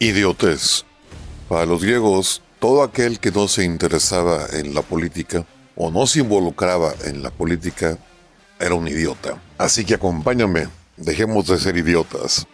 Idiotez. 0.00 0.84
Para 1.48 1.66
los 1.66 1.82
griegos, 1.82 2.40
todo 2.60 2.84
aquel 2.84 3.18
que 3.18 3.32
no 3.32 3.48
se 3.48 3.64
interesaba 3.64 4.46
en 4.52 4.72
la 4.72 4.82
política 4.82 5.44
o 5.74 5.90
no 5.90 6.06
se 6.06 6.20
involucraba 6.20 6.94
en 7.04 7.20
la 7.20 7.32
política 7.32 7.98
era 8.60 8.76
un 8.76 8.86
idiota. 8.86 9.42
Así 9.58 9.84
que 9.84 9.94
acompáñame, 9.94 10.68
dejemos 10.96 11.48
de 11.48 11.58
ser 11.58 11.76
idiotas. 11.76 12.46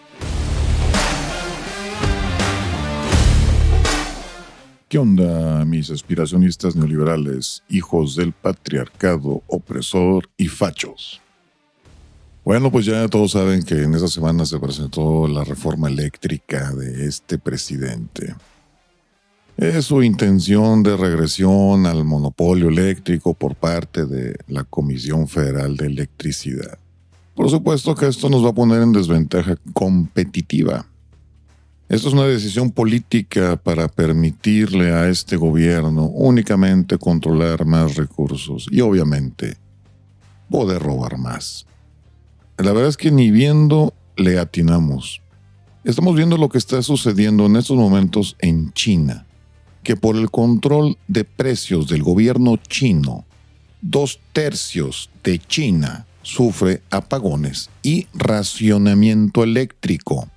¿Qué 4.89 4.96
onda, 4.96 5.67
mis 5.67 5.90
aspiracionistas 5.90 6.75
neoliberales, 6.75 7.63
hijos 7.68 8.17
del 8.17 8.32
patriarcado 8.32 9.43
opresor 9.49 10.31
y 10.39 10.49
fachos? 10.49 11.21
Bueno, 12.44 12.71
pues 12.71 12.84
ya 12.84 13.08
todos 13.08 13.32
saben 13.32 13.62
que 13.62 13.84
en 13.84 13.94
esa 13.94 14.07
semana 14.07 14.44
se 14.44 14.61
presentó 14.61 15.26
la 15.26 15.44
reforma 15.44 15.89
eléctrica 15.89 16.72
de 16.72 17.07
este 17.07 17.39
presidente. 17.39 18.35
Es 19.57 19.86
su 19.86 20.02
intención 20.02 20.82
de 20.82 20.94
regresión 20.94 21.86
al 21.86 22.04
monopolio 22.04 22.68
eléctrico 22.68 23.32
por 23.32 23.54
parte 23.54 24.04
de 24.04 24.36
la 24.46 24.64
Comisión 24.64 25.26
Federal 25.26 25.75
de 25.79 25.86
Electricidad. 25.86 26.79
Por 27.35 27.49
supuesto 27.49 27.94
que 27.94 28.08
esto 28.08 28.29
nos 28.29 28.44
va 28.44 28.50
a 28.50 28.54
poner 28.54 28.82
en 28.82 28.93
desventaja 28.93 29.57
competitiva. 29.72 30.85
Esto 31.88 32.08
es 32.08 32.14
una 32.14 32.27
decisión 32.27 32.70
política 32.70 33.56
para 33.56 33.88
permitirle 33.88 34.92
a 34.92 35.08
este 35.08 35.36
gobierno 35.36 36.06
únicamente 36.08 36.98
controlar 36.98 37.64
más 37.64 37.94
recursos 37.94 38.66
y 38.70 38.83
obviamente 38.83 39.56
poder 40.50 40.82
robar 40.82 41.16
más. 41.16 41.64
La 42.56 42.72
verdad 42.72 42.88
es 42.88 42.97
que 42.97 43.10
ni 43.10 43.30
viendo 43.30 43.94
le 44.16 44.38
atinamos. 44.38 45.20
Estamos 45.83 46.14
viendo 46.14 46.36
lo 46.36 46.48
que 46.48 46.58
está 46.58 46.80
sucediendo 46.83 47.47
en 47.47 47.56
estos 47.56 47.77
momentos 47.77 48.36
en 48.38 48.72
China, 48.72 49.27
que 49.83 49.97
por 49.97 50.16
el 50.16 50.30
control 50.30 50.97
de 51.08 51.25
precios 51.25 51.88
del 51.88 52.05
gobierno 52.05 52.56
chino, 52.56 53.25
dos 53.82 54.20
tercios 54.32 55.10
de 55.25 55.41
China 55.41 56.06
sufre 56.22 56.80
apagones 56.91 57.70
y 57.82 58.06
racionamiento 58.14 59.42
eléctrico. 59.42 60.28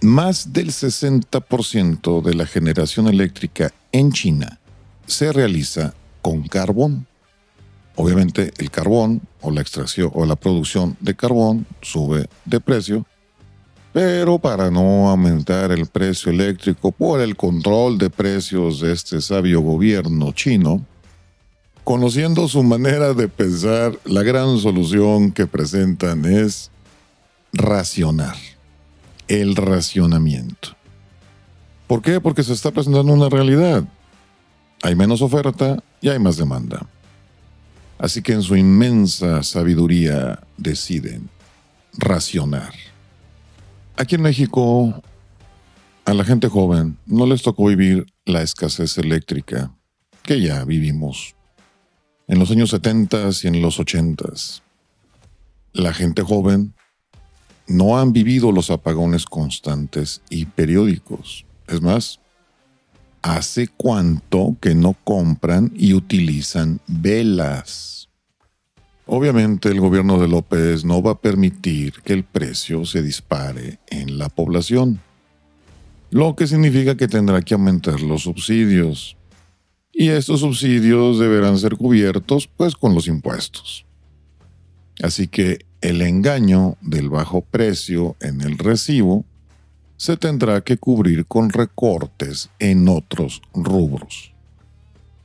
Más 0.00 0.52
del 0.52 0.68
60% 0.68 2.22
de 2.22 2.34
la 2.34 2.46
generación 2.46 3.08
eléctrica 3.08 3.74
en 3.90 4.12
China 4.12 4.60
se 5.06 5.32
realiza 5.32 5.94
con 6.22 6.44
carbón. 6.44 7.07
Obviamente 8.00 8.52
el 8.58 8.70
carbón 8.70 9.22
o 9.40 9.50
la 9.50 9.60
extracción 9.60 10.12
o 10.14 10.24
la 10.24 10.36
producción 10.36 10.96
de 11.00 11.16
carbón 11.16 11.66
sube 11.82 12.28
de 12.44 12.60
precio, 12.60 13.04
pero 13.92 14.38
para 14.38 14.70
no 14.70 15.10
aumentar 15.10 15.72
el 15.72 15.86
precio 15.86 16.30
eléctrico 16.30 16.92
por 16.92 17.20
el 17.20 17.34
control 17.34 17.98
de 17.98 18.08
precios 18.08 18.78
de 18.78 18.92
este 18.92 19.20
sabio 19.20 19.62
gobierno 19.62 20.30
chino, 20.30 20.86
conociendo 21.82 22.46
su 22.46 22.62
manera 22.62 23.14
de 23.14 23.26
pensar, 23.26 23.98
la 24.04 24.22
gran 24.22 24.58
solución 24.58 25.32
que 25.32 25.48
presentan 25.48 26.24
es 26.24 26.70
racionar, 27.52 28.36
el 29.26 29.56
racionamiento. 29.56 30.76
¿Por 31.88 32.00
qué? 32.00 32.20
Porque 32.20 32.44
se 32.44 32.52
está 32.52 32.70
presentando 32.70 33.12
una 33.12 33.28
realidad. 33.28 33.82
Hay 34.84 34.94
menos 34.94 35.20
oferta 35.20 35.82
y 36.00 36.10
hay 36.10 36.20
más 36.20 36.36
demanda. 36.36 36.86
Así 37.98 38.22
que 38.22 38.32
en 38.32 38.42
su 38.42 38.56
inmensa 38.56 39.42
sabiduría 39.42 40.40
deciden 40.56 41.28
racionar. 41.94 42.72
Aquí 43.96 44.14
en 44.14 44.22
México, 44.22 45.02
a 46.04 46.14
la 46.14 46.24
gente 46.24 46.48
joven 46.48 46.96
no 47.06 47.26
les 47.26 47.42
tocó 47.42 47.66
vivir 47.66 48.06
la 48.24 48.42
escasez 48.42 48.98
eléctrica 48.98 49.74
que 50.22 50.40
ya 50.40 50.64
vivimos 50.64 51.34
en 52.28 52.38
los 52.38 52.50
años 52.50 52.70
70 52.70 53.30
y 53.42 53.46
en 53.48 53.62
los 53.62 53.80
80. 53.80 54.24
La 55.72 55.92
gente 55.92 56.22
joven 56.22 56.74
no 57.66 57.98
han 57.98 58.12
vivido 58.12 58.52
los 58.52 58.70
apagones 58.70 59.24
constantes 59.24 60.22
y 60.30 60.46
periódicos. 60.46 61.44
Es 61.66 61.82
más, 61.82 62.20
¿Hace 63.22 63.68
cuánto 63.68 64.56
que 64.60 64.74
no 64.74 64.94
compran 65.04 65.72
y 65.74 65.94
utilizan 65.94 66.80
velas? 66.86 68.08
Obviamente 69.06 69.70
el 69.70 69.80
gobierno 69.80 70.20
de 70.20 70.28
López 70.28 70.84
no 70.84 71.02
va 71.02 71.12
a 71.12 71.20
permitir 71.20 71.94
que 72.04 72.12
el 72.12 72.24
precio 72.24 72.84
se 72.84 73.02
dispare 73.02 73.78
en 73.88 74.18
la 74.18 74.28
población, 74.28 75.00
lo 76.10 76.36
que 76.36 76.46
significa 76.46 76.96
que 76.96 77.08
tendrá 77.08 77.42
que 77.42 77.54
aumentar 77.54 78.00
los 78.00 78.22
subsidios. 78.22 79.16
Y 79.92 80.10
estos 80.10 80.40
subsidios 80.40 81.18
deberán 81.18 81.58
ser 81.58 81.76
cubiertos 81.76 82.46
pues 82.46 82.76
con 82.76 82.94
los 82.94 83.08
impuestos. 83.08 83.84
Así 85.02 85.26
que 85.26 85.64
el 85.80 86.02
engaño 86.02 86.76
del 86.80 87.08
bajo 87.08 87.40
precio 87.40 88.16
en 88.20 88.40
el 88.42 88.58
recibo 88.58 89.24
se 89.98 90.16
tendrá 90.16 90.62
que 90.62 90.78
cubrir 90.78 91.26
con 91.26 91.50
recortes 91.50 92.48
en 92.58 92.88
otros 92.88 93.42
rubros. 93.52 94.32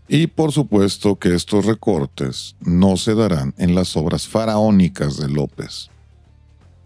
Y 0.08 0.28
por 0.28 0.52
supuesto 0.52 1.16
que 1.16 1.34
estos 1.34 1.66
recortes 1.66 2.56
no 2.60 2.98
se 2.98 3.16
darán 3.16 3.54
en 3.58 3.76
las 3.76 3.96
obras 3.96 4.28
faraónicas 4.28 5.18
de 5.18 5.30
López. 5.30 5.90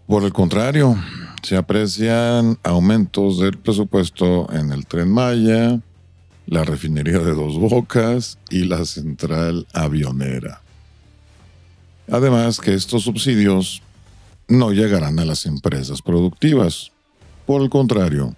Por 0.06 0.22
el 0.22 0.32
contrario, 0.32 0.96
se 1.42 1.56
aprecian 1.56 2.58
aumentos 2.62 3.38
del 3.38 3.58
presupuesto 3.58 4.52
en 4.52 4.70
el 4.70 4.86
tren 4.86 5.10
Maya, 5.10 5.80
la 6.46 6.64
refinería 6.64 7.18
de 7.18 7.34
dos 7.34 7.58
bocas 7.58 8.38
y 8.50 8.64
la 8.64 8.84
central 8.84 9.66
avionera. 9.72 10.60
Además 12.10 12.58
que 12.58 12.74
estos 12.74 13.02
subsidios 13.02 13.82
no 14.46 14.72
llegarán 14.72 15.18
a 15.18 15.24
las 15.24 15.44
empresas 15.44 16.00
productivas, 16.00 16.92
por 17.48 17.62
el 17.62 17.70
contrario, 17.70 18.36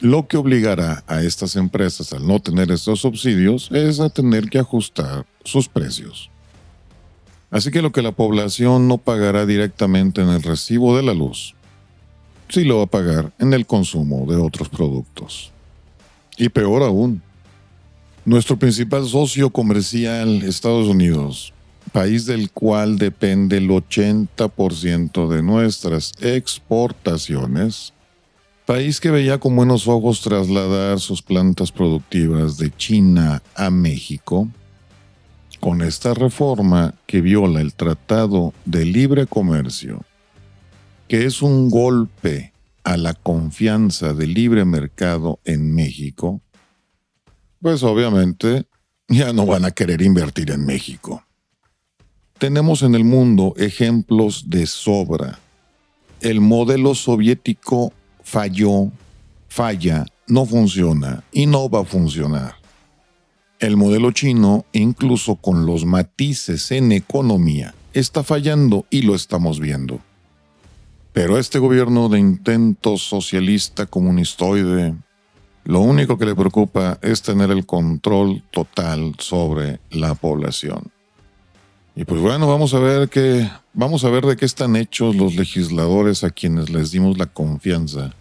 lo 0.00 0.28
que 0.28 0.38
obligará 0.38 1.04
a 1.06 1.22
estas 1.22 1.56
empresas 1.56 2.14
al 2.14 2.26
no 2.26 2.40
tener 2.40 2.70
estos 2.70 3.00
subsidios 3.00 3.68
es 3.70 4.00
a 4.00 4.08
tener 4.08 4.48
que 4.48 4.58
ajustar 4.58 5.26
sus 5.44 5.68
precios. 5.68 6.30
Así 7.50 7.70
que 7.70 7.82
lo 7.82 7.92
que 7.92 8.00
la 8.00 8.12
población 8.12 8.88
no 8.88 8.96
pagará 8.96 9.44
directamente 9.44 10.22
en 10.22 10.30
el 10.30 10.42
recibo 10.42 10.96
de 10.96 11.02
la 11.02 11.12
luz, 11.12 11.54
sí 12.48 12.64
lo 12.64 12.78
va 12.78 12.84
a 12.84 12.86
pagar 12.86 13.30
en 13.38 13.52
el 13.52 13.66
consumo 13.66 14.24
de 14.24 14.38
otros 14.38 14.70
productos. 14.70 15.52
Y 16.38 16.48
peor 16.48 16.84
aún, 16.84 17.20
nuestro 18.24 18.58
principal 18.58 19.06
socio 19.06 19.50
comercial, 19.50 20.42
Estados 20.44 20.88
Unidos, 20.88 21.52
país 21.88 22.24
del 22.24 22.50
cual 22.52 22.96
depende 22.96 23.58
el 23.58 23.68
80% 23.68 25.28
de 25.28 25.42
nuestras 25.42 26.14
exportaciones, 26.22 27.92
país 28.68 29.00
que 29.00 29.10
veía 29.10 29.38
con 29.38 29.56
buenos 29.56 29.88
ojos 29.88 30.20
trasladar 30.20 31.00
sus 31.00 31.22
plantas 31.22 31.72
productivas 31.72 32.58
de 32.58 32.70
China 32.76 33.42
a 33.54 33.70
México, 33.70 34.46
con 35.58 35.80
esta 35.80 36.12
reforma 36.12 36.94
que 37.06 37.22
viola 37.22 37.62
el 37.62 37.72
Tratado 37.72 38.52
de 38.66 38.84
Libre 38.84 39.26
Comercio, 39.26 40.04
que 41.08 41.24
es 41.24 41.40
un 41.40 41.70
golpe 41.70 42.52
a 42.84 42.98
la 42.98 43.14
confianza 43.14 44.12
del 44.12 44.34
libre 44.34 44.66
mercado 44.66 45.40
en 45.46 45.74
México, 45.74 46.42
pues 47.62 47.82
obviamente 47.82 48.66
ya 49.08 49.32
no 49.32 49.46
van 49.46 49.64
a 49.64 49.70
querer 49.70 50.02
invertir 50.02 50.50
en 50.50 50.66
México. 50.66 51.24
Tenemos 52.36 52.82
en 52.82 52.94
el 52.94 53.04
mundo 53.04 53.54
ejemplos 53.56 54.50
de 54.50 54.66
sobra. 54.66 55.38
El 56.20 56.42
modelo 56.42 56.94
soviético 56.94 57.94
falló, 58.28 58.92
falla, 59.48 60.04
no 60.26 60.44
funciona 60.44 61.24
y 61.32 61.46
no 61.46 61.70
va 61.70 61.80
a 61.80 61.84
funcionar. 61.84 62.56
El 63.58 63.78
modelo 63.78 64.12
chino, 64.12 64.66
incluso 64.72 65.36
con 65.36 65.64
los 65.64 65.86
matices 65.86 66.70
en 66.70 66.92
economía, 66.92 67.74
está 67.94 68.22
fallando 68.22 68.84
y 68.90 69.02
lo 69.02 69.14
estamos 69.14 69.60
viendo. 69.60 70.00
Pero 71.14 71.38
este 71.38 71.58
gobierno 71.58 72.10
de 72.10 72.18
intento 72.18 72.98
socialista 72.98 73.86
comunistoide, 73.86 74.94
lo 75.64 75.80
único 75.80 76.18
que 76.18 76.26
le 76.26 76.34
preocupa 76.34 76.98
es 77.00 77.22
tener 77.22 77.50
el 77.50 77.64
control 77.64 78.42
total 78.50 79.14
sobre 79.18 79.80
la 79.90 80.14
población. 80.14 80.92
Y 81.98 82.04
pues 82.04 82.20
bueno, 82.20 82.46
vamos 82.46 82.74
a 82.74 82.78
ver 82.78 83.10
vamos 83.74 84.04
a 84.04 84.08
ver 84.08 84.24
de 84.24 84.36
qué 84.36 84.44
están 84.44 84.76
hechos 84.76 85.16
los 85.16 85.34
legisladores 85.34 86.22
a 86.22 86.30
quienes 86.30 86.70
les 86.70 86.92
dimos 86.92 87.18
la 87.18 87.26
confianza 87.26 88.14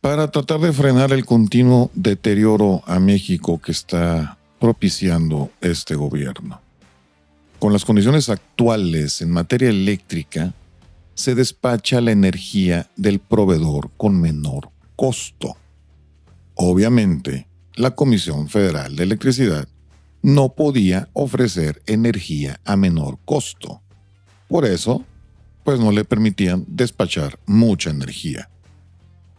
para 0.00 0.30
tratar 0.30 0.60
de 0.60 0.72
frenar 0.72 1.12
el 1.12 1.26
continuo 1.26 1.90
deterioro 1.94 2.84
a 2.86 3.00
México 3.00 3.60
que 3.60 3.72
está 3.72 4.38
propiciando 4.60 5.50
este 5.60 5.96
gobierno. 5.96 6.60
Con 7.58 7.72
las 7.72 7.84
condiciones 7.84 8.28
actuales 8.28 9.20
en 9.20 9.32
materia 9.32 9.68
eléctrica, 9.68 10.54
se 11.14 11.34
despacha 11.34 12.00
la 12.00 12.12
energía 12.12 12.88
del 12.94 13.18
proveedor 13.18 13.90
con 13.96 14.20
menor 14.20 14.70
costo. 14.94 15.56
Obviamente, 16.54 17.48
la 17.74 17.96
Comisión 17.96 18.48
Federal 18.48 18.94
de 18.94 19.02
Electricidad 19.02 19.66
no 20.22 20.54
podía 20.54 21.08
ofrecer 21.12 21.82
energía 21.86 22.60
a 22.64 22.76
menor 22.76 23.18
costo. 23.24 23.82
Por 24.48 24.64
eso, 24.64 25.04
pues 25.64 25.80
no 25.80 25.92
le 25.92 26.04
permitían 26.04 26.64
despachar 26.68 27.38
mucha 27.46 27.90
energía. 27.90 28.50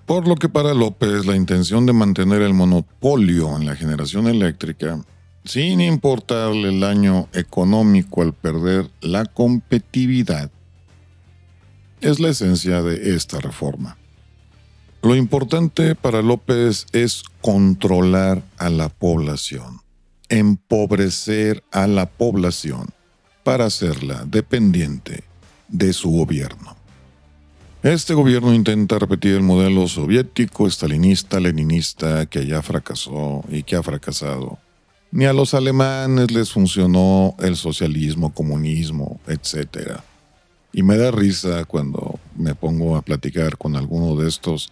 Por 0.05 0.27
lo 0.27 0.35
que 0.35 0.49
para 0.49 0.73
López 0.73 1.25
la 1.25 1.35
intención 1.35 1.85
de 1.85 1.93
mantener 1.93 2.41
el 2.41 2.53
monopolio 2.53 3.55
en 3.55 3.65
la 3.65 3.75
generación 3.75 4.27
eléctrica, 4.27 5.03
sin 5.45 5.81
importarle 5.81 6.69
el 6.69 6.79
daño 6.79 7.27
económico 7.33 8.21
al 8.21 8.33
perder 8.33 8.89
la 9.01 9.25
competitividad, 9.25 10.51
es 12.01 12.19
la 12.19 12.29
esencia 12.29 12.81
de 12.81 13.15
esta 13.15 13.39
reforma. 13.39 13.97
Lo 15.03 15.15
importante 15.15 15.95
para 15.95 16.21
López 16.21 16.85
es 16.91 17.23
controlar 17.41 18.43
a 18.57 18.69
la 18.69 18.89
población, 18.89 19.81
empobrecer 20.31 21.61
a 21.71 21.85
la 21.87 22.07
población 22.07 22.87
para 23.43 23.65
hacerla 23.65 24.23
dependiente 24.25 25.25
de 25.67 25.93
su 25.93 26.09
gobierno. 26.09 26.77
Este 27.83 28.13
gobierno 28.13 28.53
intenta 28.53 28.97
repetir 28.97 29.35
el 29.35 29.41
modelo 29.41 29.87
soviético, 29.87 30.67
estalinista, 30.67 31.39
leninista 31.39 32.25
que 32.27 32.45
ya 32.45 32.61
fracasó 32.61 33.43
y 33.49 33.63
que 33.63 33.75
ha 33.75 33.83
fracasado. 33.83 34.57
Ni 35.11 35.25
a 35.25 35.33
los 35.33 35.53
alemanes 35.53 36.31
les 36.31 36.51
funcionó 36.51 37.35
el 37.39 37.57
socialismo, 37.57 38.33
comunismo, 38.33 39.19
etc. 39.27 39.99
Y 40.71 40.83
me 40.83 40.95
da 40.95 41.11
risa 41.11 41.65
cuando 41.65 42.19
me 42.37 42.55
pongo 42.55 42.95
a 42.95 43.01
platicar 43.01 43.57
con 43.57 43.75
alguno 43.75 44.15
de 44.15 44.29
estos 44.29 44.71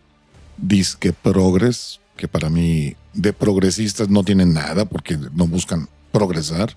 disque 0.56 1.12
progres, 1.12 2.00
que 2.20 2.28
para 2.28 2.50
mí 2.50 2.96
de 3.14 3.32
progresistas 3.32 4.10
no 4.10 4.24
tienen 4.24 4.54
nada 4.54 4.84
porque 4.84 5.18
no 5.18 5.48
buscan 5.48 5.88
progresar. 6.12 6.76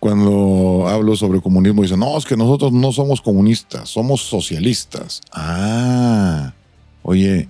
Cuando 0.00 0.88
hablo 0.88 1.14
sobre 1.14 1.40
comunismo 1.40 1.82
dicen, 1.82 2.00
no, 2.00 2.18
es 2.18 2.24
que 2.24 2.36
nosotros 2.36 2.72
no 2.72 2.90
somos 2.90 3.20
comunistas, 3.20 3.88
somos 3.88 4.22
socialistas. 4.22 5.20
Ah, 5.32 6.52
oye, 7.02 7.48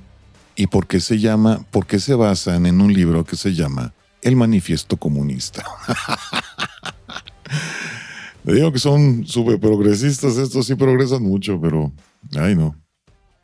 ¿y 0.54 0.66
por 0.66 0.86
qué 0.86 1.00
se 1.00 1.18
llama, 1.18 1.64
por 1.70 1.86
qué 1.86 1.98
se 1.98 2.14
basan 2.14 2.66
en 2.66 2.82
un 2.82 2.92
libro 2.92 3.24
que 3.24 3.36
se 3.36 3.54
llama 3.54 3.94
El 4.20 4.36
Manifiesto 4.36 4.98
Comunista? 4.98 5.64
Le 8.44 8.54
digo 8.54 8.70
que 8.70 8.80
son 8.80 9.26
súper 9.26 9.58
progresistas, 9.58 10.36
estos 10.36 10.66
sí 10.66 10.74
progresan 10.74 11.22
mucho, 11.22 11.58
pero, 11.58 11.90
ay 12.38 12.54
no. 12.54 12.76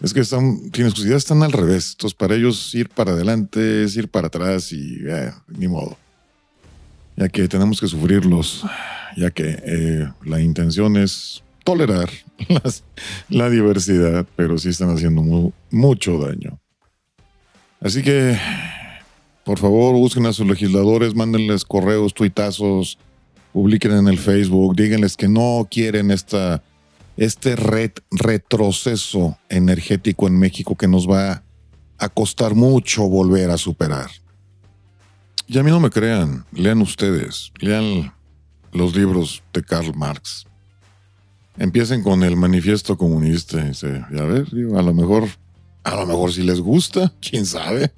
Es 0.00 0.14
que 0.14 0.20
están, 0.20 0.70
tienes 0.70 0.96
ideas 1.00 1.18
están 1.18 1.42
al 1.42 1.52
revés. 1.52 1.92
Entonces, 1.92 2.16
para 2.16 2.34
ellos 2.36 2.74
ir 2.74 2.88
para 2.88 3.12
adelante 3.12 3.82
es 3.82 3.96
ir 3.96 4.08
para 4.08 4.28
atrás 4.28 4.72
y 4.72 4.98
eh, 5.06 5.32
ni 5.48 5.66
modo. 5.66 5.96
Ya 7.16 7.28
que 7.28 7.48
tenemos 7.48 7.80
que 7.80 7.88
sufrirlos, 7.88 8.64
ya 9.16 9.30
que 9.30 9.58
eh, 9.64 10.08
la 10.24 10.40
intención 10.40 10.96
es 10.96 11.42
tolerar 11.64 12.08
la 13.28 13.50
diversidad, 13.50 14.24
pero 14.36 14.56
sí 14.56 14.68
están 14.68 14.90
haciendo 14.90 15.52
mucho 15.70 16.18
daño. 16.18 16.60
Así 17.80 18.02
que, 18.02 18.38
por 19.44 19.58
favor, 19.58 19.94
busquen 19.94 20.26
a 20.26 20.32
sus 20.32 20.46
legisladores, 20.46 21.16
mándenles 21.16 21.64
correos, 21.64 22.14
tuitazos, 22.14 22.98
publiquen 23.52 23.92
en 23.92 24.08
el 24.08 24.18
Facebook, 24.18 24.76
díganles 24.76 25.16
que 25.16 25.28
no 25.28 25.66
quieren 25.68 26.12
esta 26.12 26.62
este 27.18 27.56
retroceso 28.12 29.36
energético 29.48 30.28
en 30.28 30.38
México 30.38 30.76
que 30.76 30.86
nos 30.86 31.10
va 31.10 31.42
a 31.98 32.08
costar 32.08 32.54
mucho 32.54 33.08
volver 33.08 33.50
a 33.50 33.58
superar. 33.58 34.08
Y 35.48 35.58
a 35.58 35.64
mí 35.64 35.70
no 35.70 35.80
me 35.80 35.90
crean, 35.90 36.44
lean 36.52 36.80
ustedes, 36.80 37.52
lean 37.58 38.14
los 38.72 38.94
libros 38.94 39.42
de 39.52 39.64
Karl 39.64 39.96
Marx. 39.96 40.46
Empiecen 41.58 42.04
con 42.04 42.22
el 42.22 42.36
manifiesto 42.36 42.96
comunista 42.96 43.66
y 43.68 43.74
se, 43.74 43.96
a 43.96 44.24
ver, 44.24 44.46
a 44.76 44.82
lo 44.82 44.94
mejor, 44.94 45.28
a 45.82 45.96
lo 45.96 46.06
mejor 46.06 46.32
si 46.32 46.44
les 46.44 46.60
gusta, 46.60 47.12
quién 47.20 47.44
sabe. 47.44 47.92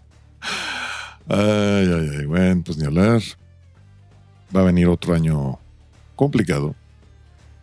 Ay, 1.28 1.92
ay, 1.92 2.10
ay, 2.20 2.24
bueno, 2.24 2.62
pues 2.64 2.78
ni 2.78 2.86
hablar. 2.86 3.20
Va 4.56 4.62
a 4.62 4.64
venir 4.64 4.88
otro 4.88 5.12
año 5.12 5.58
complicado. 6.16 6.74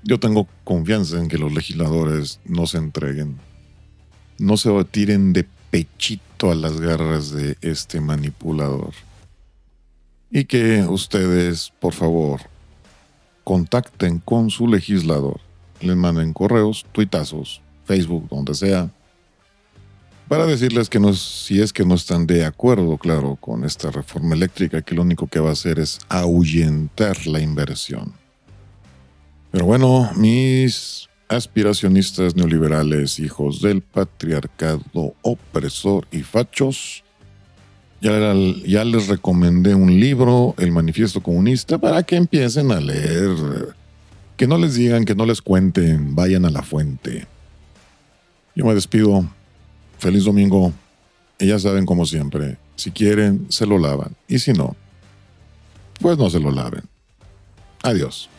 Yo 0.08 0.22
tengo 0.22 0.48
confianza 0.64 1.18
en 1.18 1.28
que 1.28 1.38
los 1.38 1.52
legisladores 1.52 2.40
no 2.46 2.66
se 2.66 2.78
entreguen, 2.78 3.36
no 4.38 4.56
se 4.56 4.72
tiren 4.86 5.34
de 5.34 5.46
pechito 5.70 6.50
a 6.50 6.56
las 6.56 6.80
garras 6.80 7.32
de 7.32 7.58
este 7.60 8.00
manipulador. 8.00 8.94
Y 10.32 10.46
que 10.46 10.84
ustedes, 10.84 11.74
por 11.82 11.94
favor, 11.94 12.40
contacten 13.44 14.20
con 14.20 14.50
su 14.50 14.70
legislador, 14.70 15.42
les 15.82 15.98
manden 15.98 16.32
correos, 16.32 16.86
tuitazos, 16.94 17.62
Facebook, 17.84 18.30
donde 18.30 18.56
sea, 18.56 18.90
para 20.30 20.46
decirles 20.46 20.88
que 20.88 21.02
no, 21.02 21.14
si 21.16 21.60
es 21.60 21.74
que 21.74 21.84
no 21.84 21.96
están 21.96 22.26
de 22.28 22.46
acuerdo, 22.46 22.98
claro, 22.98 23.36
con 23.42 23.66
esta 23.66 23.92
reforma 23.92 24.36
eléctrica, 24.36 24.82
que 24.82 24.96
lo 24.96 25.02
único 25.02 25.28
que 25.28 25.42
va 25.42 25.50
a 25.50 25.54
hacer 25.54 25.80
es 25.80 26.00
ahuyentar 26.08 27.28
la 27.28 27.42
inversión. 27.42 28.14
Pero 29.58 29.66
bueno, 29.66 30.12
mis 30.16 31.10
aspiracionistas 31.30 32.36
neoliberales, 32.36 33.20
hijos 33.20 33.60
del 33.60 33.82
patriarcado 33.82 35.16
opresor 35.24 36.08
y 36.12 36.20
fachos, 36.20 37.04
ya, 38.00 38.84
les 38.84 39.08
recomendé 39.08 39.74
un 39.74 40.00
libro, 40.00 40.54
El 40.60 40.72
Manifiesto 40.72 41.24
Comunista, 41.24 41.80
para 41.80 42.04
que 42.04 42.18
empiecen 42.18 42.72
a 42.72 42.80
leer. 42.80 43.74
Que 44.36 44.46
no 44.46 44.60
les 44.60 44.76
digan, 44.76 45.06
que 45.06 45.16
no 45.16 45.26
les 45.26 45.42
cuenten, 45.42 46.14
vayan 46.14 46.46
a 46.46 46.52
la 46.52 46.62
fuente. 46.62 47.26
Yo 48.54 48.64
me 48.64 48.76
despido. 48.76 49.28
Feliz 49.98 50.26
domingo. 50.26 50.72
Y 51.40 51.48
ya 51.48 51.58
saben, 51.58 51.88
como 51.88 52.06
siempre, 52.06 52.60
si 52.76 52.92
quieren, 52.92 53.48
se 53.50 53.66
lo 53.66 53.80
lavan. 53.80 54.16
Y 54.28 54.38
si 54.38 54.54
no, 54.54 54.76
pues 56.00 56.16
no 56.20 56.30
se 56.30 56.40
lo 56.40 56.52
laven. 56.52 56.84
Adiós. 57.82 58.30